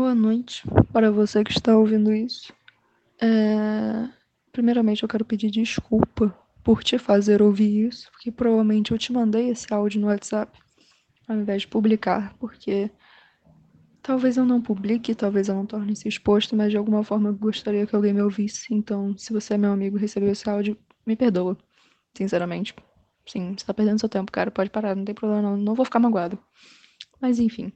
Boa 0.00 0.14
noite 0.14 0.62
para 0.94 1.10
você 1.10 1.44
que 1.44 1.50
está 1.50 1.76
ouvindo 1.76 2.10
isso. 2.10 2.50
É... 3.20 4.08
Primeiramente, 4.50 5.02
eu 5.02 5.08
quero 5.08 5.26
pedir 5.26 5.50
desculpa 5.50 6.34
por 6.64 6.82
te 6.82 6.96
fazer 6.96 7.42
ouvir 7.42 7.88
isso, 7.88 8.10
porque 8.10 8.32
provavelmente 8.32 8.92
eu 8.92 8.98
te 8.98 9.12
mandei 9.12 9.50
esse 9.50 9.70
áudio 9.70 10.00
no 10.00 10.06
WhatsApp 10.06 10.58
ao 11.28 11.36
invés 11.36 11.62
de 11.62 11.68
publicar, 11.68 12.34
porque 12.38 12.90
talvez 14.00 14.38
eu 14.38 14.46
não 14.46 14.62
publique, 14.62 15.14
talvez 15.14 15.50
eu 15.50 15.54
não 15.54 15.66
torne 15.66 15.94
se 15.94 16.08
exposto, 16.08 16.56
mas 16.56 16.70
de 16.70 16.78
alguma 16.78 17.04
forma 17.04 17.28
eu 17.28 17.34
gostaria 17.34 17.86
que 17.86 17.94
alguém 17.94 18.14
me 18.14 18.22
ouvisse. 18.22 18.72
Então, 18.72 19.14
se 19.18 19.34
você 19.34 19.52
é 19.52 19.58
meu 19.58 19.70
amigo 19.70 19.98
e 19.98 20.00
recebeu 20.00 20.32
esse 20.32 20.48
áudio, 20.48 20.78
me 21.06 21.14
perdoa, 21.14 21.58
sinceramente. 22.16 22.74
Sim, 23.26 23.54
você 23.54 23.66
tá 23.66 23.74
perdendo 23.74 24.00
seu 24.00 24.08
tempo, 24.08 24.32
cara, 24.32 24.50
pode 24.50 24.70
parar, 24.70 24.96
não 24.96 25.04
tem 25.04 25.14
problema 25.14 25.42
não, 25.42 25.58
não 25.58 25.74
vou 25.74 25.84
ficar 25.84 25.98
magoado. 25.98 26.38
Mas 27.20 27.38
enfim. 27.38 27.70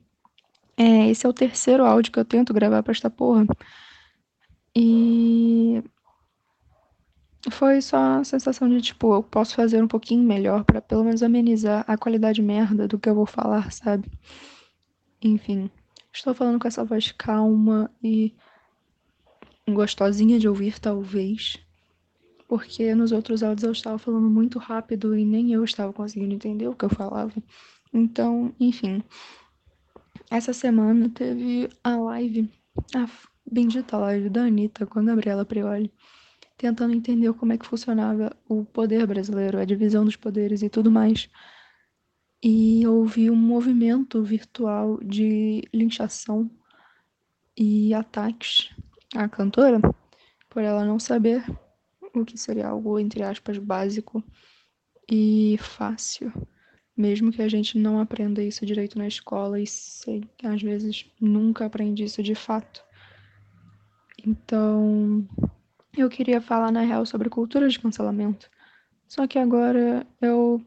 É, 0.76 1.08
esse 1.10 1.24
é 1.24 1.28
o 1.28 1.32
terceiro 1.32 1.84
áudio 1.84 2.12
que 2.12 2.18
eu 2.18 2.24
tento 2.24 2.52
gravar 2.52 2.82
pra 2.82 2.92
esta 2.92 3.08
porra. 3.08 3.46
E 4.76 5.82
foi 7.50 7.80
só 7.80 8.18
a 8.18 8.24
sensação 8.24 8.68
de, 8.68 8.80
tipo, 8.80 9.14
eu 9.14 9.22
posso 9.22 9.54
fazer 9.54 9.82
um 9.82 9.88
pouquinho 9.88 10.24
melhor 10.24 10.64
para 10.64 10.80
pelo 10.80 11.04
menos 11.04 11.22
amenizar 11.22 11.84
a 11.86 11.96
qualidade 11.96 12.42
merda 12.42 12.88
do 12.88 12.98
que 12.98 13.08
eu 13.08 13.14
vou 13.14 13.26
falar, 13.26 13.70
sabe? 13.70 14.10
Enfim, 15.22 15.70
estou 16.12 16.34
falando 16.34 16.58
com 16.58 16.66
essa 16.66 16.84
voz 16.84 17.12
calma 17.12 17.90
e 18.02 18.34
gostosinha 19.68 20.38
de 20.38 20.48
ouvir, 20.48 20.78
talvez. 20.78 21.58
Porque 22.48 22.94
nos 22.94 23.12
outros 23.12 23.42
áudios 23.42 23.64
eu 23.64 23.72
estava 23.72 23.98
falando 23.98 24.28
muito 24.28 24.58
rápido 24.58 25.16
e 25.16 25.24
nem 25.24 25.52
eu 25.52 25.64
estava 25.64 25.92
conseguindo 25.92 26.34
entender 26.34 26.68
o 26.68 26.74
que 26.74 26.84
eu 26.84 26.90
falava. 26.90 27.32
Então, 27.92 28.54
enfim. 28.58 29.02
Essa 30.34 30.52
semana 30.52 31.08
teve 31.08 31.68
a 31.84 31.94
live, 31.94 32.50
a 32.92 33.08
bendita 33.48 33.96
live 33.96 34.28
da 34.28 34.42
Anitta 34.42 34.84
com 34.84 34.98
a 34.98 35.02
Gabriela 35.04 35.44
Prioli, 35.44 35.92
tentando 36.58 36.92
entender 36.92 37.32
como 37.34 37.52
é 37.52 37.56
que 37.56 37.64
funcionava 37.64 38.36
o 38.48 38.64
poder 38.64 39.06
brasileiro, 39.06 39.60
a 39.60 39.64
divisão 39.64 40.04
dos 40.04 40.16
poderes 40.16 40.60
e 40.60 40.68
tudo 40.68 40.90
mais. 40.90 41.30
E 42.42 42.84
houve 42.84 43.30
um 43.30 43.36
movimento 43.36 44.24
virtual 44.24 44.98
de 45.04 45.62
linchação 45.72 46.50
e 47.56 47.94
ataques 47.94 48.74
à 49.14 49.28
cantora 49.28 49.80
por 50.50 50.64
ela 50.64 50.84
não 50.84 50.98
saber 50.98 51.44
o 52.12 52.24
que 52.24 52.36
seria 52.36 52.66
algo, 52.66 52.98
entre 52.98 53.22
aspas, 53.22 53.56
básico 53.56 54.20
e 55.08 55.56
fácil 55.60 56.32
mesmo 56.96 57.32
que 57.32 57.42
a 57.42 57.48
gente 57.48 57.76
não 57.76 57.98
aprenda 57.98 58.42
isso 58.42 58.64
direito 58.64 58.98
na 58.98 59.06
escola 59.06 59.60
e 59.60 59.66
sei, 59.66 60.22
às 60.42 60.62
vezes 60.62 61.06
nunca 61.20 61.66
aprende 61.66 62.04
isso 62.04 62.22
de 62.22 62.34
fato. 62.34 62.82
Então, 64.26 65.26
eu 65.96 66.08
queria 66.08 66.40
falar 66.40 66.70
na 66.70 66.80
real 66.80 67.04
sobre 67.04 67.28
cultura 67.28 67.68
de 67.68 67.78
cancelamento. 67.78 68.48
Só 69.06 69.26
que 69.26 69.38
agora 69.38 70.06
eu 70.20 70.64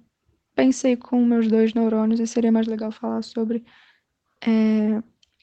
pensei 0.56 0.96
com 0.96 1.24
meus 1.24 1.48
dois 1.48 1.74
neurônios 1.74 2.20
e 2.20 2.28
seria 2.28 2.52
mais 2.52 2.68
legal 2.68 2.92
falar 2.92 3.22
sobre 3.22 3.64
é, 4.46 5.02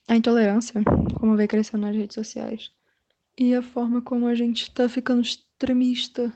a 0.08 0.16
intolerância, 0.16 0.82
como 1.18 1.36
vem 1.36 1.46
crescendo 1.46 1.82
nas 1.82 1.96
redes 1.96 2.14
sociais, 2.14 2.70
e 3.38 3.54
a 3.54 3.62
forma 3.62 4.00
como 4.00 4.26
a 4.26 4.34
gente 4.34 4.70
tá 4.70 4.88
ficando 4.88 5.22
extremista 5.22 6.32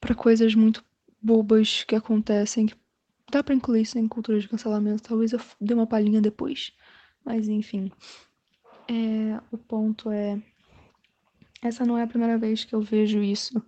para 0.00 0.14
coisas 0.14 0.54
muito 0.54 0.84
bobas 1.22 1.84
que 1.84 1.94
acontecem, 1.94 2.66
que 2.66 2.74
Dá 3.30 3.42
pra 3.42 3.54
incluir 3.54 3.82
isso 3.82 3.98
em 3.98 4.08
cultura 4.08 4.40
de 4.40 4.48
cancelamento, 4.48 5.02
talvez 5.02 5.32
eu 5.32 5.40
dê 5.60 5.74
uma 5.74 5.86
palhinha 5.86 6.20
depois. 6.20 6.72
Mas 7.24 7.48
enfim. 7.48 7.90
É, 8.88 9.40
o 9.52 9.58
ponto 9.58 10.10
é. 10.10 10.40
Essa 11.62 11.84
não 11.84 11.96
é 11.96 12.02
a 12.02 12.06
primeira 12.06 12.38
vez 12.38 12.64
que 12.64 12.74
eu 12.74 12.80
vejo 12.80 13.22
isso 13.22 13.62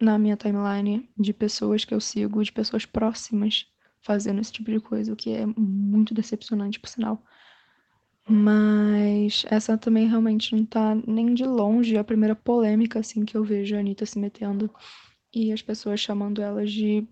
na 0.00 0.18
minha 0.18 0.36
timeline 0.36 1.08
de 1.18 1.32
pessoas 1.32 1.84
que 1.84 1.94
eu 1.94 2.00
sigo, 2.00 2.42
de 2.44 2.52
pessoas 2.52 2.84
próximas 2.84 3.66
fazendo 4.00 4.40
esse 4.40 4.52
tipo 4.52 4.70
de 4.70 4.80
coisa, 4.80 5.12
o 5.12 5.16
que 5.16 5.30
é 5.30 5.46
muito 5.46 6.12
decepcionante, 6.12 6.78
por 6.78 6.88
sinal. 6.88 7.22
Mas 8.28 9.44
essa 9.50 9.76
também 9.76 10.06
realmente 10.06 10.54
não 10.54 10.64
tá 10.64 10.94
nem 11.06 11.34
de 11.34 11.44
longe 11.44 11.96
a 11.96 12.04
primeira 12.04 12.36
polêmica 12.36 13.00
assim 13.00 13.24
que 13.24 13.36
eu 13.36 13.42
vejo 13.42 13.74
a 13.74 13.80
Anitta 13.80 14.06
se 14.06 14.18
metendo 14.18 14.70
e 15.34 15.52
as 15.52 15.62
pessoas 15.62 16.00
chamando 16.00 16.40
elas 16.40 16.70
de 16.70 17.06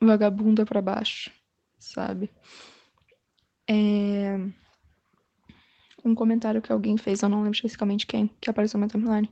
vagabunda 0.00 0.64
para 0.64 0.82
baixo, 0.82 1.30
sabe? 1.78 2.30
É... 3.68 4.38
Um 6.04 6.14
comentário 6.14 6.62
que 6.62 6.72
alguém 6.72 6.96
fez, 6.96 7.22
eu 7.22 7.28
não 7.28 7.38
lembro 7.38 7.56
especificamente 7.56 8.06
quem, 8.06 8.30
que 8.40 8.48
apareceu 8.48 8.78
na 8.78 8.86
minha 8.86 8.90
timeline. 8.90 9.30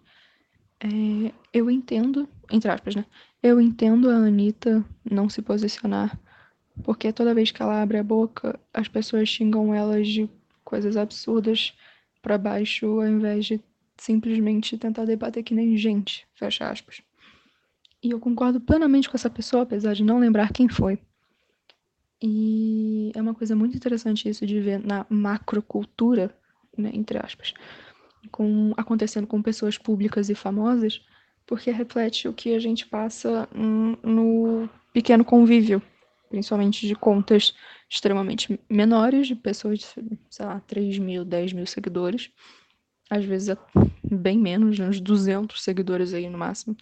É... 0.81 1.33
Eu 1.53 1.71
entendo, 1.71 2.29
entre 2.51 2.71
aspas, 2.71 2.95
né? 2.95 3.05
Eu 3.43 3.61
entendo 3.61 4.11
a 4.11 4.15
Anitta 4.15 4.85
não 5.09 5.29
se 5.29 5.41
posicionar, 5.41 6.19
porque 6.83 7.13
toda 7.13 7.35
vez 7.35 7.51
que 7.51 7.63
ela 7.63 7.81
abre 7.81 7.99
a 7.99 8.03
boca, 8.03 8.59
as 8.75 8.89
pessoas 8.89 9.29
xingam 9.29 9.75
ela 9.75 10.03
de 10.03 10.29
coisas 10.65 10.97
absurdas 10.97 11.73
para 12.21 12.37
baixo, 12.37 12.87
ao 12.87 13.07
invés 13.07 13.47
de 13.47 13.61
simplesmente 13.97 14.77
tentar 14.77 15.05
debater 15.05 15.43
que 15.43 15.55
nem 15.55 15.77
gente, 15.77 16.27
fecha 16.35 16.69
aspas. 16.69 17.01
E 18.07 18.13
eu 18.13 18.21
concordo 18.21 18.61
plenamente 18.61 19.11
com 19.11 19.17
essa 19.17 19.29
pessoa, 19.29 19.65
apesar 19.65 19.93
de 19.93 20.05
não 20.05 20.21
lembrar 20.21 20.53
quem 20.53 20.69
foi. 20.69 20.97
E 22.23 23.11
é 23.17 23.21
uma 23.21 23.35
coisa 23.35 23.57
muito 23.57 23.77
interessante 23.77 24.29
isso 24.29 24.47
de 24.47 24.61
ver 24.61 24.79
na 24.79 25.05
macrocultura, 25.11 26.33
né, 26.79 26.93
entre 26.95 27.19
aspas, 27.19 27.53
com, 28.31 28.73
acontecendo 28.77 29.27
com 29.27 29.43
pessoas 29.43 29.77
públicas 29.77 30.31
e 30.31 30.37
famosas, 30.37 31.05
porque 31.45 31.73
reflete 31.73 32.29
o 32.29 32.33
que 32.33 32.55
a 32.55 32.61
gente 32.61 32.87
passa 32.87 33.49
no 33.53 34.69
pequeno 34.93 35.25
convívio, 35.25 35.83
principalmente 36.29 36.87
de 36.87 36.95
contas 36.95 37.57
extremamente 37.91 38.57
menores, 38.71 39.27
de 39.27 39.35
pessoas 39.35 39.81
de, 39.81 39.87
sei 40.31 40.47
lá, 40.47 40.61
3 40.61 40.97
mil, 40.99 41.25
10 41.25 41.55
mil 41.55 41.67
seguidores, 41.67 42.31
às 43.11 43.25
vezes 43.25 43.49
é 43.49 43.57
bem 44.09 44.39
menos, 44.39 44.79
uns 44.79 45.01
200 45.01 45.61
seguidores 45.61 46.15
aí 46.15 46.31
no 46.31 46.39
máximo 46.39 46.77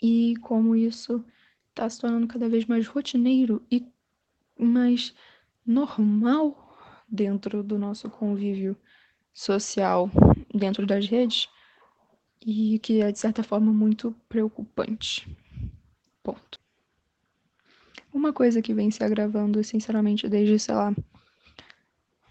e 0.00 0.34
como 0.42 0.76
isso 0.76 1.24
está 1.70 1.88
se 1.88 2.00
tornando 2.00 2.26
cada 2.26 2.48
vez 2.48 2.64
mais 2.66 2.86
rotineiro 2.86 3.62
e 3.70 3.86
mais 4.58 5.14
normal 5.64 6.78
dentro 7.08 7.62
do 7.62 7.78
nosso 7.78 8.08
convívio 8.08 8.76
social 9.32 10.10
dentro 10.54 10.86
das 10.86 11.06
redes 11.06 11.48
e 12.44 12.78
que 12.78 13.02
é 13.02 13.12
de 13.12 13.18
certa 13.18 13.42
forma 13.42 13.72
muito 13.72 14.14
preocupante. 14.28 15.28
Ponto. 16.22 16.58
Uma 18.12 18.32
coisa 18.32 18.62
que 18.62 18.72
vem 18.72 18.90
se 18.90 19.02
agravando, 19.04 19.62
sinceramente, 19.62 20.28
desde, 20.28 20.58
sei 20.58 20.74
lá, 20.74 20.94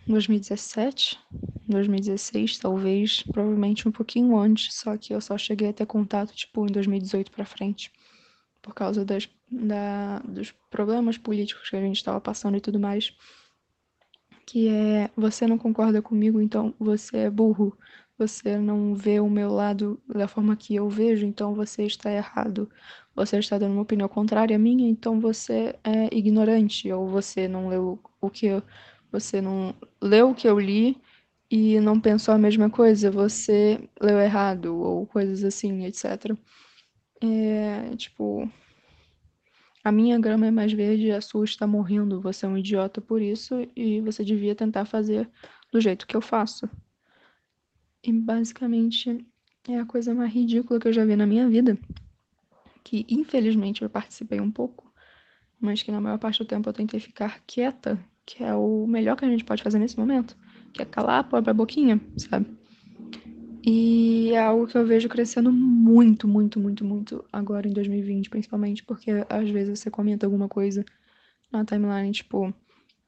2017, 0.07 1.19
2016, 1.67 2.59
talvez, 2.59 3.23
provavelmente 3.23 3.87
um 3.87 3.91
pouquinho 3.91 4.37
antes, 4.37 4.75
só 4.75 4.95
que 4.97 5.13
eu 5.13 5.19
só 5.19 5.37
cheguei 5.37 5.69
a 5.69 5.73
ter 5.73 5.85
contato, 5.85 6.33
tipo, 6.33 6.63
em 6.65 6.71
2018 6.71 7.31
pra 7.31 7.45
frente, 7.45 7.91
por 8.61 8.73
causa 8.73 9.03
das, 9.03 9.27
da, 9.49 10.19
dos 10.19 10.51
problemas 10.69 11.17
políticos 11.17 11.69
que 11.69 11.75
a 11.75 11.81
gente 11.81 11.97
estava 11.97 12.21
passando 12.21 12.57
e 12.57 12.61
tudo 12.61 12.79
mais, 12.79 13.15
que 14.45 14.69
é, 14.69 15.09
você 15.15 15.47
não 15.47 15.57
concorda 15.57 16.01
comigo, 16.01 16.39
então 16.39 16.73
você 16.79 17.17
é 17.17 17.29
burro, 17.29 17.75
você 18.17 18.57
não 18.57 18.95
vê 18.95 19.19
o 19.19 19.29
meu 19.29 19.51
lado 19.51 19.99
da 20.07 20.27
forma 20.27 20.55
que 20.55 20.75
eu 20.75 20.87
vejo, 20.87 21.25
então 21.25 21.53
você 21.53 21.83
está 21.83 22.11
errado. 22.11 22.69
Você 23.13 23.37
está 23.39 23.57
dando 23.57 23.73
uma 23.73 23.81
opinião 23.81 24.07
contrária 24.07 24.55
à 24.55 24.59
minha, 24.59 24.87
então 24.89 25.19
você 25.19 25.75
é 25.83 26.15
ignorante, 26.15 26.91
ou 26.91 27.07
você 27.07 27.47
não 27.47 27.67
leu 27.67 27.99
o 28.21 28.29
que 28.29 28.45
eu 28.45 28.63
você 29.19 29.41
não 29.41 29.73
leu 30.01 30.31
o 30.31 30.35
que 30.35 30.47
eu 30.47 30.59
li 30.59 30.97
e 31.49 31.79
não 31.79 31.99
pensou 31.99 32.33
a 32.33 32.37
mesma 32.37 32.69
coisa, 32.69 33.09
você 33.09 33.79
leu 34.01 34.19
errado, 34.19 34.75
ou 34.77 35.05
coisas 35.07 35.43
assim, 35.43 35.85
etc. 35.85 36.37
É, 37.21 37.95
tipo, 37.95 38.49
a 39.83 39.91
minha 39.91 40.19
grama 40.19 40.47
é 40.47 40.51
mais 40.51 40.73
verde, 40.73 41.11
a 41.11 41.21
sua 41.21 41.45
está 41.45 41.65
morrendo, 41.65 42.19
você 42.19 42.45
é 42.45 42.49
um 42.49 42.57
idiota 42.57 42.99
por 42.99 43.21
isso 43.21 43.55
e 43.75 44.01
você 44.01 44.23
devia 44.23 44.53
tentar 44.53 44.85
fazer 44.85 45.29
do 45.71 45.79
jeito 45.79 46.05
que 46.05 46.15
eu 46.15 46.21
faço. 46.21 46.69
E 48.03 48.11
basicamente 48.11 49.25
é 49.67 49.79
a 49.79 49.85
coisa 49.85 50.13
mais 50.13 50.33
ridícula 50.33 50.79
que 50.79 50.87
eu 50.87 50.93
já 50.93 51.05
vi 51.05 51.15
na 51.15 51.25
minha 51.25 51.47
vida, 51.47 51.77
que 52.83 53.05
infelizmente 53.07 53.81
eu 53.81 53.89
participei 53.89 54.41
um 54.41 54.51
pouco, 54.51 54.91
mas 55.59 55.81
que 55.81 55.91
na 55.91 56.01
maior 56.01 56.17
parte 56.19 56.39
do 56.39 56.45
tempo 56.45 56.67
eu 56.67 56.73
tentei 56.73 56.99
ficar 56.99 57.39
quieta 57.47 57.97
que 58.25 58.43
é 58.43 58.53
o 58.53 58.87
melhor 58.87 59.15
que 59.15 59.25
a 59.25 59.29
gente 59.29 59.43
pode 59.45 59.63
fazer 59.63 59.79
nesse 59.79 59.97
momento, 59.97 60.35
que 60.73 60.81
é 60.81 60.85
calar 60.85 61.27
a 61.31 61.53
boquinha, 61.53 62.01
sabe? 62.17 62.47
E 63.67 64.31
é 64.31 64.39
algo 64.39 64.67
que 64.67 64.77
eu 64.77 64.85
vejo 64.85 65.09
crescendo 65.09 65.51
muito, 65.51 66.27
muito, 66.27 66.59
muito, 66.59 66.85
muito 66.85 67.25
agora 67.33 67.67
em 67.67 67.73
2020, 67.73 68.29
principalmente 68.29 68.83
porque 68.83 69.11
às 69.27 69.49
vezes 69.49 69.79
você 69.79 69.89
comenta 69.89 70.25
alguma 70.25 70.47
coisa 70.47 70.85
na 71.51 71.65
timeline, 71.65 72.11
tipo, 72.11 72.53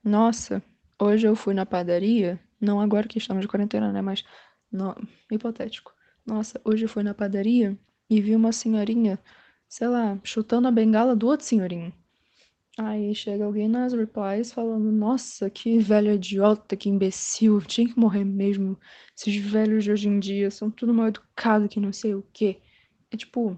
nossa, 0.03 0.63
hoje 0.99 1.27
eu 1.27 1.35
fui 1.35 1.53
na 1.53 1.65
padaria 1.65 2.39
Não 2.59 2.81
agora 2.81 3.07
que 3.07 3.19
estamos 3.19 3.41
de 3.41 3.47
quarentena, 3.47 3.91
né? 3.91 4.01
Mas, 4.01 4.23
no, 4.71 4.95
hipotético. 5.31 5.93
Nossa, 6.25 6.59
hoje 6.65 6.85
eu 6.85 6.89
fui 6.89 7.03
na 7.03 7.13
padaria 7.13 7.77
e 8.09 8.19
vi 8.19 8.35
uma 8.35 8.51
senhorinha, 8.51 9.19
sei 9.69 9.87
lá, 9.87 10.19
chutando 10.23 10.67
a 10.67 10.71
bengala 10.71 11.15
do 11.15 11.27
outro 11.27 11.45
senhorinho. 11.45 11.93
Aí 12.77 13.15
chega 13.15 13.43
alguém 13.43 13.67
nas 13.67 13.91
replies 13.93 14.51
falando: 14.51 14.91
Nossa, 14.91 15.49
que 15.49 15.79
velho 15.79 16.13
idiota, 16.13 16.75
que 16.75 16.89
imbecil, 16.89 17.59
tinha 17.61 17.87
que 17.87 17.99
morrer 17.99 18.23
mesmo. 18.23 18.79
Esses 19.17 19.35
velhos 19.35 19.83
de 19.83 19.91
hoje 19.91 20.07
em 20.07 20.19
dia 20.19 20.51
são 20.51 20.69
tudo 20.69 20.93
mal 20.93 21.07
educados 21.07 21.69
que 21.69 21.79
não 21.79 21.91
sei 21.91 22.13
o 22.13 22.23
quê. 22.31 22.59
É 23.09 23.17
tipo, 23.17 23.57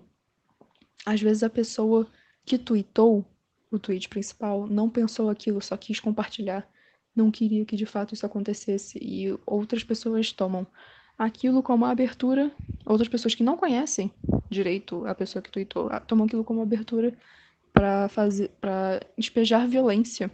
às 1.06 1.22
vezes 1.22 1.44
a 1.44 1.50
pessoa 1.50 2.08
que 2.46 2.58
tweetou 2.58 3.26
o 3.70 3.78
tweet 3.78 4.08
principal 4.08 4.66
não 4.68 4.90
pensou 4.90 5.30
aquilo, 5.30 5.62
só 5.62 5.76
quis 5.76 6.00
compartilhar. 6.00 6.66
Não 7.14 7.30
queria 7.30 7.66
que 7.66 7.76
de 7.76 7.86
fato 7.86 8.14
isso 8.14 8.26
acontecesse. 8.26 8.98
E 9.02 9.38
outras 9.46 9.84
pessoas 9.84 10.32
tomam 10.32 10.66
aquilo 11.18 11.62
como 11.62 11.84
abertura. 11.84 12.52
Outras 12.86 13.10
pessoas 13.10 13.36
que 13.36 13.44
não 13.44 13.58
conhecem 13.58 14.12
direito 14.50 15.06
a 15.06 15.14
pessoa 15.14 15.42
que 15.42 15.52
tweetou 15.52 15.90
tomam 16.08 16.26
aquilo 16.26 16.46
como 16.46 16.62
abertura 16.62 17.14
para 17.80 18.10
fazer 18.10 18.50
para 18.60 19.00
despejar 19.18 19.66
violência 19.66 20.30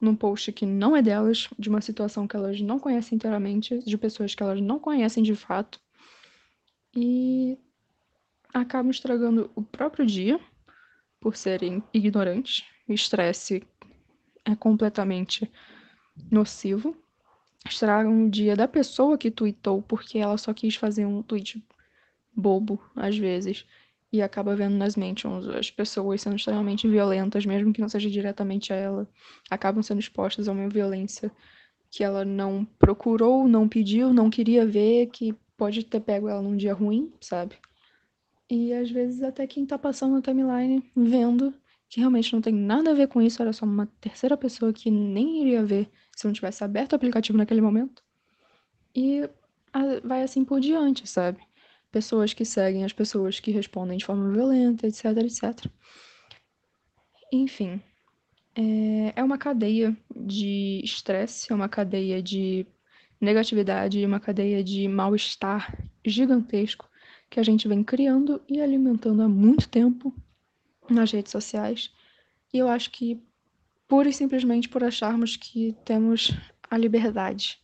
num 0.00 0.14
post 0.14 0.52
que 0.52 0.64
não 0.64 0.96
é 0.96 1.02
delas, 1.02 1.48
de 1.58 1.68
uma 1.68 1.80
situação 1.80 2.28
que 2.28 2.36
elas 2.36 2.60
não 2.60 2.78
conhecem 2.78 3.16
inteiramente, 3.16 3.80
de 3.80 3.98
pessoas 3.98 4.32
que 4.32 4.44
elas 4.44 4.60
não 4.60 4.78
conhecem 4.78 5.24
de 5.24 5.34
fato. 5.34 5.80
E 6.94 7.58
acabam 8.54 8.92
estragando 8.92 9.50
o 9.56 9.62
próprio 9.62 10.06
dia 10.06 10.38
por 11.18 11.36
serem 11.36 11.82
ignorantes. 11.92 12.64
O 12.86 12.92
estresse 12.92 13.66
é 14.44 14.54
completamente 14.54 15.50
nocivo. 16.30 16.96
Estragam 17.68 18.26
o 18.26 18.30
dia 18.30 18.54
da 18.54 18.68
pessoa 18.68 19.18
que 19.18 19.32
tweetou 19.32 19.82
porque 19.82 20.16
ela 20.18 20.38
só 20.38 20.54
quis 20.54 20.76
fazer 20.76 21.04
um 21.04 21.24
tweet 21.24 21.60
bobo, 22.36 22.80
às 22.94 23.18
vezes 23.18 23.66
e 24.12 24.22
acaba 24.22 24.56
vendo 24.56 24.76
nas 24.76 24.96
mentions 24.96 25.46
as 25.48 25.70
pessoas 25.70 26.22
sendo 26.22 26.36
extremamente 26.36 26.88
violentas, 26.88 27.44
mesmo 27.44 27.72
que 27.72 27.80
não 27.80 27.88
seja 27.88 28.08
diretamente 28.08 28.72
a 28.72 28.76
ela, 28.76 29.08
acabam 29.50 29.82
sendo 29.82 30.00
expostas 30.00 30.48
a 30.48 30.52
uma 30.52 30.68
violência 30.68 31.30
que 31.90 32.02
ela 32.04 32.24
não 32.24 32.64
procurou, 32.78 33.48
não 33.48 33.68
pediu, 33.68 34.12
não 34.12 34.30
queria 34.30 34.66
ver, 34.66 35.06
que 35.06 35.34
pode 35.56 35.84
ter 35.84 36.00
pego 36.00 36.28
ela 36.28 36.42
num 36.42 36.56
dia 36.56 36.74
ruim, 36.74 37.12
sabe? 37.20 37.56
E 38.50 38.72
às 38.72 38.90
vezes 38.90 39.22
até 39.22 39.46
quem 39.46 39.66
tá 39.66 39.78
passando 39.78 40.14
na 40.14 40.22
timeline 40.22 40.82
vendo 40.96 41.52
que 41.88 42.00
realmente 42.00 42.32
não 42.32 42.40
tem 42.42 42.52
nada 42.52 42.90
a 42.90 42.94
ver 42.94 43.08
com 43.08 43.20
isso, 43.22 43.40
era 43.40 43.52
só 43.52 43.64
uma 43.64 43.86
terceira 44.00 44.36
pessoa 44.36 44.72
que 44.72 44.90
nem 44.90 45.40
iria 45.40 45.64
ver 45.64 45.90
se 46.14 46.26
não 46.26 46.32
tivesse 46.32 46.62
aberto 46.62 46.92
o 46.92 46.96
aplicativo 46.96 47.38
naquele 47.38 47.62
momento. 47.62 48.02
E 48.94 49.28
vai 50.04 50.22
assim 50.22 50.44
por 50.44 50.60
diante, 50.60 51.06
sabe? 51.06 51.40
Pessoas 51.90 52.34
que 52.34 52.44
seguem 52.44 52.84
as 52.84 52.92
pessoas 52.92 53.40
que 53.40 53.50
respondem 53.50 53.98
de 53.98 54.04
forma 54.04 54.30
violenta, 54.30 54.86
etc, 54.86 55.04
etc. 55.18 55.66
Enfim, 57.32 57.80
é, 58.54 59.12
é 59.16 59.24
uma 59.24 59.38
cadeia 59.38 59.96
de 60.14 60.80
estresse, 60.84 61.52
é 61.52 61.54
uma 61.54 61.68
cadeia 61.68 62.22
de 62.22 62.66
negatividade, 63.20 64.04
uma 64.04 64.20
cadeia 64.20 64.62
de 64.62 64.86
mal-estar 64.88 65.76
gigantesco 66.04 66.88
que 67.30 67.40
a 67.40 67.42
gente 67.42 67.68
vem 67.68 67.84
criando 67.84 68.40
e 68.48 68.60
alimentando 68.60 69.22
há 69.22 69.28
muito 69.28 69.68
tempo 69.68 70.14
nas 70.88 71.12
redes 71.12 71.32
sociais. 71.32 71.92
E 72.52 72.58
eu 72.58 72.68
acho 72.68 72.90
que 72.90 73.22
pura 73.86 74.08
e 74.08 74.12
simplesmente 74.12 74.68
por 74.68 74.82
acharmos 74.82 75.36
que 75.36 75.74
temos 75.84 76.30
a 76.70 76.76
liberdade 76.76 77.60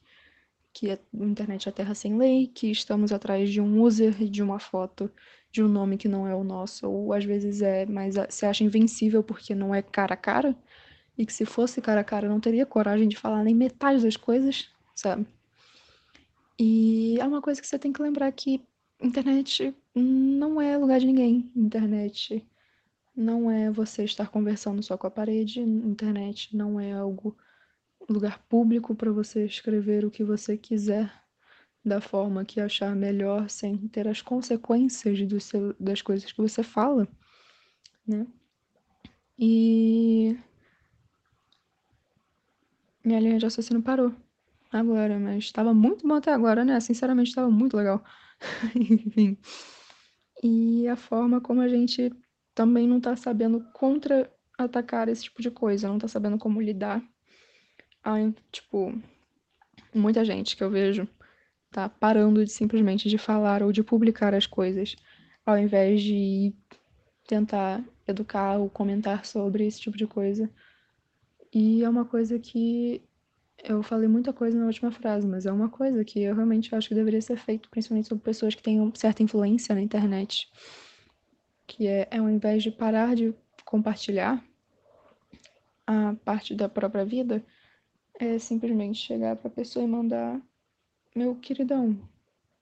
que 0.74 0.90
a 0.90 0.98
internet 1.14 1.68
é 1.68 1.72
terra 1.72 1.94
sem 1.94 2.18
lei, 2.18 2.48
que 2.48 2.70
estamos 2.70 3.12
atrás 3.12 3.48
de 3.48 3.60
um 3.60 3.80
user, 3.80 4.12
de 4.12 4.42
uma 4.42 4.58
foto, 4.58 5.08
de 5.52 5.62
um 5.62 5.68
nome 5.68 5.96
que 5.96 6.08
não 6.08 6.26
é 6.26 6.34
o 6.34 6.42
nosso, 6.42 6.90
ou 6.90 7.12
às 7.12 7.24
vezes 7.24 7.62
é, 7.62 7.86
mas 7.86 8.16
se 8.28 8.44
acha 8.44 8.64
invencível 8.64 9.22
porque 9.22 9.54
não 9.54 9.72
é 9.72 9.80
cara 9.80 10.14
a 10.14 10.16
cara, 10.16 10.56
e 11.16 11.24
que 11.24 11.32
se 11.32 11.46
fosse 11.46 11.80
cara 11.80 12.00
a 12.00 12.04
cara 12.04 12.28
não 12.28 12.40
teria 12.40 12.66
coragem 12.66 13.06
de 13.06 13.16
falar 13.16 13.44
nem 13.44 13.54
metade 13.54 14.02
das 14.02 14.16
coisas, 14.16 14.68
sabe? 14.96 15.24
E 16.58 17.16
é 17.20 17.24
uma 17.24 17.40
coisa 17.40 17.60
que 17.60 17.66
você 17.68 17.78
tem 17.78 17.92
que 17.92 18.02
lembrar 18.02 18.30
que 18.32 18.60
internet 19.00 19.72
não 19.94 20.60
é 20.60 20.76
lugar 20.76 20.98
de 20.98 21.06
ninguém. 21.06 21.50
Internet 21.54 22.44
não 23.16 23.48
é 23.48 23.70
você 23.70 24.04
estar 24.04 24.28
conversando 24.28 24.82
só 24.82 24.96
com 24.96 25.06
a 25.06 25.10
parede, 25.10 25.60
internet 25.60 26.56
não 26.56 26.80
é 26.80 26.92
algo 26.92 27.36
lugar 28.08 28.38
público 28.48 28.94
para 28.94 29.10
você 29.10 29.44
escrever 29.44 30.04
o 30.04 30.10
que 30.10 30.24
você 30.24 30.56
quiser 30.56 31.12
da 31.84 32.00
forma 32.00 32.44
que 32.44 32.60
achar 32.60 32.94
melhor, 32.96 33.48
sem 33.50 33.76
ter 33.88 34.08
as 34.08 34.22
consequências 34.22 35.20
do 35.26 35.38
seu, 35.38 35.74
das 35.78 36.00
coisas 36.00 36.32
que 36.32 36.40
você 36.40 36.62
fala, 36.62 37.06
né? 38.06 38.26
E 39.38 40.36
minha 43.04 43.20
linha 43.20 43.38
de 43.38 43.46
assassino 43.46 43.82
parou 43.82 44.14
agora, 44.72 45.18
mas 45.18 45.44
estava 45.44 45.74
muito 45.74 46.06
bom 46.06 46.14
até 46.14 46.32
agora, 46.32 46.64
né? 46.64 46.80
Sinceramente, 46.80 47.28
estava 47.28 47.50
muito 47.50 47.76
legal. 47.76 48.02
Enfim. 48.74 49.36
E 50.42 50.88
a 50.88 50.96
forma 50.96 51.40
como 51.40 51.60
a 51.60 51.68
gente 51.68 52.10
também 52.54 52.88
não 52.88 52.98
está 52.98 53.14
sabendo 53.16 53.60
contra-atacar 53.72 55.08
esse 55.08 55.24
tipo 55.24 55.42
de 55.42 55.50
coisa, 55.50 55.88
não 55.88 55.96
está 55.96 56.08
sabendo 56.08 56.38
como 56.38 56.60
lidar 56.60 57.02
tipo, 58.52 58.92
muita 59.94 60.24
gente 60.24 60.56
que 60.56 60.62
eu 60.62 60.70
vejo 60.70 61.08
tá 61.70 61.88
parando 61.88 62.44
de 62.44 62.52
simplesmente 62.52 63.08
de 63.08 63.18
falar 63.18 63.62
ou 63.62 63.72
de 63.72 63.82
publicar 63.82 64.32
as 64.34 64.46
coisas, 64.46 64.94
ao 65.44 65.58
invés 65.58 66.02
de 66.02 66.54
tentar 67.26 67.82
educar 68.06 68.58
ou 68.58 68.70
comentar 68.70 69.24
sobre 69.24 69.66
esse 69.66 69.80
tipo 69.80 69.96
de 69.96 70.06
coisa. 70.06 70.48
E 71.52 71.82
é 71.82 71.88
uma 71.88 72.04
coisa 72.04 72.38
que 72.38 73.02
eu 73.62 73.82
falei 73.82 74.08
muita 74.08 74.32
coisa 74.32 74.58
na 74.58 74.66
última 74.66 74.90
frase, 74.90 75.26
mas 75.26 75.46
é 75.46 75.52
uma 75.52 75.68
coisa 75.68 76.04
que 76.04 76.20
eu 76.20 76.34
realmente 76.34 76.74
acho 76.74 76.88
que 76.88 76.94
deveria 76.94 77.22
ser 77.22 77.36
feito, 77.38 77.68
principalmente 77.70 78.08
sobre 78.08 78.22
pessoas 78.22 78.54
que 78.54 78.62
têm 78.62 78.92
certa 78.94 79.22
influência 79.22 79.74
na 79.74 79.80
internet. 79.80 80.48
Que 81.66 81.86
é, 81.86 82.08
é 82.10 82.18
ao 82.18 82.28
invés 82.28 82.62
de 82.62 82.70
parar 82.70 83.16
de 83.16 83.34
compartilhar 83.64 84.44
a 85.86 86.14
parte 86.24 86.54
da 86.54 86.68
própria 86.68 87.04
vida, 87.04 87.44
é 88.18 88.38
simplesmente 88.38 88.98
chegar 88.98 89.36
pra 89.36 89.50
pessoa 89.50 89.84
e 89.84 89.88
mandar: 89.88 90.40
Meu 91.14 91.34
queridão, 91.36 91.98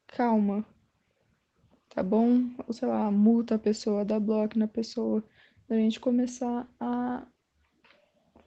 calma, 0.06 0.64
tá 1.88 2.02
bom? 2.02 2.50
Ou 2.66 2.72
sei 2.72 2.88
lá, 2.88 3.10
multa 3.10 3.56
a 3.56 3.58
pessoa, 3.58 4.04
dá 4.04 4.18
bloco 4.18 4.58
na 4.58 4.68
pessoa. 4.68 5.22
A 5.68 5.74
gente 5.74 6.00
começar 6.00 6.68
a. 6.80 7.26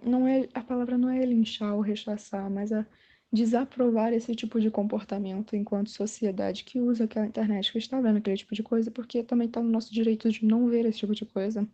Não 0.03 0.27
é, 0.27 0.47
a 0.53 0.61
palavra 0.61 0.97
não 0.97 1.09
é 1.09 1.25
linchar 1.25 1.73
ou 1.73 1.81
rechaçar, 1.81 2.49
mas 2.49 2.71
a 2.71 2.85
desaprovar 3.31 4.13
esse 4.13 4.33
tipo 4.35 4.61
de 4.61 4.71
comportamento 4.71 5.55
enquanto 5.55 5.89
sociedade 5.89 6.63
que 6.63 6.79
usa 6.79 7.03
aquela 7.05 7.25
internet, 7.25 7.71
que 7.71 7.77
está 7.77 7.99
vendo 7.99 8.17
aquele 8.17 8.37
tipo 8.37 8.55
de 8.55 8.63
coisa, 8.63 8.91
porque 8.91 9.23
também 9.23 9.47
está 9.47 9.61
no 9.61 9.69
nosso 9.69 9.93
direito 9.93 10.29
de 10.29 10.45
não 10.45 10.67
ver 10.67 10.85
esse 10.85 10.99
tipo 10.99 11.13
de 11.13 11.25
coisa, 11.25 11.67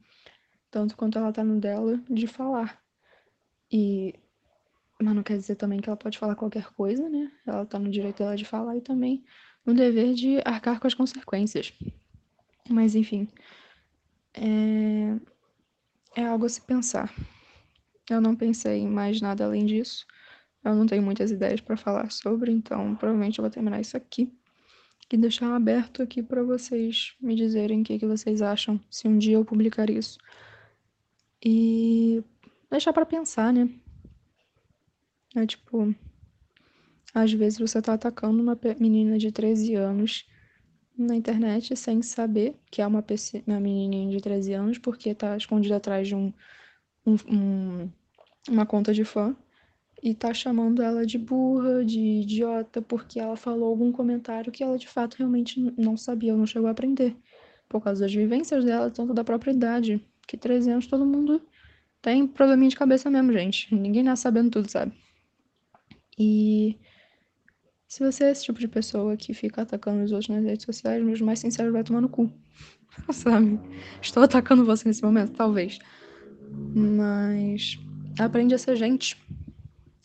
tanto 0.71 0.95
quanto 0.97 1.17
ela 1.17 1.29
está 1.29 1.43
no 1.43 1.59
dela 1.59 2.01
de 2.09 2.25
falar. 2.25 2.81
E 3.71 4.15
mas 5.03 5.15
não 5.15 5.23
quer 5.23 5.37
dizer 5.37 5.55
também 5.55 5.79
que 5.79 5.89
ela 5.89 5.97
pode 5.97 6.17
falar 6.17 6.35
qualquer 6.35 6.71
coisa, 6.73 7.09
né? 7.09 7.31
Ela 7.45 7.65
tá 7.65 7.79
no 7.79 7.89
direito 7.89 8.19
dela 8.19 8.35
de 8.35 8.45
falar 8.45 8.77
e 8.77 8.81
também 8.81 9.23
no 9.65 9.73
dever 9.73 10.13
de 10.13 10.39
arcar 10.45 10.79
com 10.79 10.87
as 10.87 10.93
consequências. 10.93 11.73
Mas 12.69 12.95
enfim, 12.95 13.27
é, 14.33 15.15
é 16.15 16.25
algo 16.25 16.45
a 16.45 16.49
se 16.49 16.61
pensar. 16.61 17.13
Eu 18.09 18.21
não 18.21 18.35
pensei 18.35 18.79
em 18.79 18.89
mais 18.89 19.21
nada 19.21 19.45
além 19.45 19.65
disso. 19.65 20.05
Eu 20.63 20.75
não 20.75 20.85
tenho 20.85 21.01
muitas 21.01 21.31
ideias 21.31 21.59
para 21.61 21.75
falar 21.75 22.11
sobre, 22.11 22.51
então 22.51 22.95
provavelmente 22.95 23.39
eu 23.39 23.43
vou 23.43 23.51
terminar 23.51 23.81
isso 23.81 23.97
aqui 23.97 24.31
e 25.11 25.17
deixar 25.17 25.55
aberto 25.55 26.01
aqui 26.01 26.21
para 26.23 26.43
vocês 26.43 27.15
me 27.19 27.35
dizerem 27.35 27.81
o 27.81 27.83
que, 27.83 27.99
que 27.99 28.05
vocês 28.05 28.41
acham 28.41 28.79
se 28.89 29.07
um 29.07 29.17
dia 29.17 29.35
eu 29.35 29.45
publicar 29.45 29.89
isso. 29.89 30.17
E 31.43 32.23
deixar 32.69 32.93
para 32.93 33.05
pensar, 33.05 33.51
né? 33.51 33.69
É 35.35 35.45
tipo, 35.45 35.95
às 37.13 37.31
vezes 37.31 37.59
você 37.59 37.81
tá 37.81 37.93
atacando 37.93 38.41
uma 38.41 38.57
menina 38.79 39.17
de 39.17 39.31
13 39.31 39.75
anos 39.75 40.25
na 40.97 41.15
internet 41.15 41.75
sem 41.75 42.01
saber 42.01 42.55
que 42.69 42.81
é 42.81 42.87
uma, 42.87 43.03
uma 43.47 43.59
menininha 43.59 44.11
de 44.11 44.21
13 44.21 44.53
anos, 44.53 44.77
porque 44.77 45.15
tá 45.15 45.37
escondida 45.37 45.77
atrás 45.77 46.07
de 46.07 46.15
um, 46.15 46.33
um, 47.05 47.15
um, 47.29 47.91
uma 48.49 48.65
conta 48.65 48.93
de 48.93 49.03
fã 49.05 49.35
e 50.03 50.13
tá 50.13 50.33
chamando 50.33 50.81
ela 50.81 51.05
de 51.05 51.17
burra, 51.17 51.85
de 51.85 51.99
idiota, 51.99 52.81
porque 52.81 53.19
ela 53.19 53.37
falou 53.37 53.69
algum 53.69 53.91
comentário 53.91 54.51
que 54.51 54.63
ela 54.63 54.77
de 54.77 54.87
fato 54.87 55.15
realmente 55.15 55.59
não 55.77 55.95
sabia 55.95 56.33
ou 56.33 56.39
não 56.39 56.45
chegou 56.45 56.67
a 56.67 56.71
aprender. 56.71 57.15
Por 57.69 57.81
causa 57.81 58.01
das 58.01 58.13
vivências 58.13 58.65
dela, 58.65 58.89
tanto 58.89 59.13
da 59.13 59.23
própria 59.23 59.51
idade. 59.51 60.05
Que 60.27 60.37
13 60.37 60.71
anos 60.71 60.87
todo 60.87 61.05
mundo 61.05 61.41
tem 62.01 62.27
probleminha 62.27 62.69
de 62.69 62.75
cabeça 62.75 63.09
mesmo, 63.09 63.31
gente. 63.31 63.73
Ninguém 63.73 64.03
nasce 64.03 64.23
sabendo 64.23 64.49
tudo, 64.49 64.69
sabe? 64.69 64.91
E 66.23 66.77
Se 67.87 68.03
você 68.03 68.25
é 68.25 68.29
esse 68.29 68.43
tipo 68.43 68.59
de 68.59 68.67
pessoa 68.67 69.17
que 69.17 69.33
fica 69.33 69.63
atacando 69.63 70.03
os 70.03 70.11
outros 70.11 70.29
nas 70.29 70.45
redes 70.45 70.63
sociais, 70.63 71.03
meus 71.03 71.19
mais 71.19 71.39
sinceros 71.39 71.73
vai 71.73 71.83
tomar 71.83 71.99
no 71.99 72.09
cu. 72.09 72.31
Sabe? 73.11 73.59
Estou 73.99 74.21
atacando 74.21 74.63
você 74.63 74.87
nesse 74.87 75.01
momento? 75.01 75.31
Talvez. 75.31 75.79
Mas 76.75 77.79
aprende 78.19 78.53
a 78.53 78.59
ser 78.59 78.75
gente. 78.75 79.17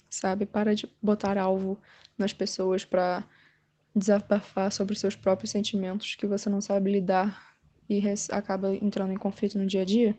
Sabe? 0.09 0.47
Para 0.47 0.75
de 0.75 0.89
botar 1.03 1.37
alvo 1.37 1.79
nas 2.17 2.33
pessoas 2.33 2.83
para 2.83 3.23
desabafar 3.95 4.73
sobre 4.73 4.97
seus 4.97 5.15
próprios 5.15 5.51
sentimentos 5.51 6.15
que 6.15 6.27
você 6.27 6.49
não 6.49 6.63
sabe 6.63 6.91
lidar 6.91 7.57
e 7.91 8.03
acaba 8.31 8.75
entrando 8.75 9.13
em 9.13 9.19
conflito 9.19 9.59
no 9.59 9.67
dia 9.67 9.83
a 9.83 9.85
dia. 9.85 10.17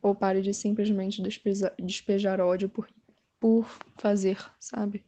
Ou 0.00 0.14
pare 0.14 0.40
de 0.40 0.54
simplesmente 0.54 1.20
despejar, 1.20 1.74
despejar 1.78 2.40
ódio 2.40 2.68
por, 2.68 2.88
por 3.42 3.66
fazer, 3.96 4.38
sabe? 4.60 5.04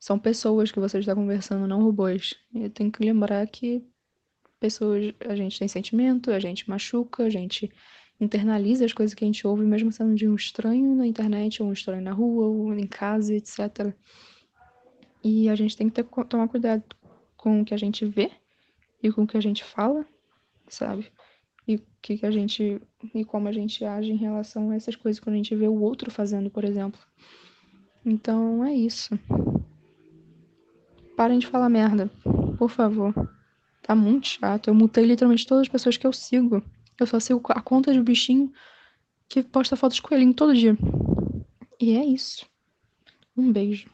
São 0.00 0.18
pessoas 0.18 0.72
que 0.72 0.80
você 0.80 0.98
está 0.98 1.14
conversando, 1.14 1.68
não 1.68 1.82
robôs. 1.82 2.34
E 2.54 2.70
tem 2.70 2.90
que 2.90 3.04
lembrar 3.04 3.46
que 3.46 3.86
pessoas, 4.58 5.12
a 5.28 5.36
gente 5.36 5.58
tem 5.58 5.68
sentimento, 5.68 6.30
a 6.30 6.40
gente 6.40 6.70
machuca, 6.70 7.22
a 7.24 7.28
gente 7.28 7.70
internaliza 8.18 8.86
as 8.86 8.94
coisas 8.94 9.12
que 9.12 9.22
a 9.22 9.26
gente 9.26 9.46
ouve, 9.46 9.62
mesmo 9.62 9.92
sendo 9.92 10.14
de 10.14 10.26
um 10.26 10.34
estranho 10.34 10.94
na 10.96 11.06
internet, 11.06 11.62
ou 11.62 11.68
um 11.68 11.72
estranho 11.74 12.00
na 12.00 12.12
rua, 12.12 12.46
ou 12.46 12.72
em 12.72 12.86
casa, 12.86 13.34
etc. 13.34 13.94
E 15.22 15.50
a 15.50 15.54
gente 15.54 15.76
tem 15.76 15.90
que 15.90 16.02
ter, 16.02 16.04
tomar 16.24 16.48
cuidado 16.48 16.82
com 17.36 17.60
o 17.60 17.64
que 17.64 17.74
a 17.74 17.78
gente 17.78 18.06
vê 18.06 18.30
e 19.02 19.12
com 19.12 19.24
o 19.24 19.26
que 19.26 19.36
a 19.36 19.42
gente 19.42 19.62
fala, 19.62 20.06
sabe? 20.66 21.12
E 21.66 21.80
que, 22.02 22.18
que 22.18 22.26
a 22.26 22.30
gente 22.30 22.80
e 23.14 23.24
como 23.24 23.48
a 23.48 23.52
gente 23.52 23.84
age 23.84 24.12
em 24.12 24.16
relação 24.16 24.70
a 24.70 24.76
essas 24.76 24.96
coisas 24.96 25.20
quando 25.20 25.34
a 25.34 25.36
gente 25.38 25.54
vê 25.54 25.66
o 25.66 25.80
outro 25.80 26.10
fazendo, 26.10 26.50
por 26.50 26.64
exemplo. 26.64 27.00
Então 28.04 28.64
é 28.64 28.74
isso. 28.74 29.18
Parem 31.16 31.38
de 31.38 31.46
falar 31.46 31.68
merda, 31.68 32.10
por 32.58 32.68
favor. 32.68 33.14
Tá 33.82 33.94
muito 33.94 34.26
chato. 34.26 34.68
Eu 34.68 34.74
mutei 34.74 35.04
literalmente 35.04 35.46
todas 35.46 35.62
as 35.62 35.68
pessoas 35.68 35.96
que 35.96 36.06
eu 36.06 36.12
sigo. 36.12 36.62
Eu 36.98 37.06
só 37.06 37.18
sigo 37.18 37.40
a 37.50 37.60
conta 37.60 37.92
de 37.92 38.02
bichinho 38.02 38.52
que 39.28 39.42
posta 39.42 39.76
fotos 39.76 39.96
de 39.96 40.02
coelhinho 40.02 40.34
todo 40.34 40.54
dia. 40.54 40.76
E 41.80 41.96
é 41.96 42.04
isso. 42.04 42.46
Um 43.36 43.52
beijo. 43.52 43.93